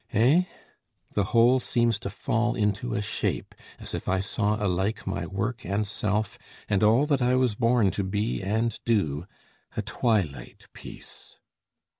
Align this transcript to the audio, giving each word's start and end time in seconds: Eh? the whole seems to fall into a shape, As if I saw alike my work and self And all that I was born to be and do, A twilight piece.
Eh? 0.13 0.45
the 1.13 1.25
whole 1.25 1.59
seems 1.59 1.99
to 1.99 2.09
fall 2.09 2.55
into 2.55 2.95
a 2.95 3.03
shape, 3.03 3.53
As 3.79 3.93
if 3.93 4.07
I 4.09 4.19
saw 4.19 4.55
alike 4.55 5.05
my 5.05 5.27
work 5.27 5.63
and 5.63 5.85
self 5.85 6.39
And 6.67 6.81
all 6.81 7.05
that 7.05 7.21
I 7.21 7.35
was 7.35 7.53
born 7.53 7.91
to 7.91 8.03
be 8.03 8.41
and 8.41 8.79
do, 8.83 9.27
A 9.77 9.83
twilight 9.83 10.67
piece. 10.73 11.35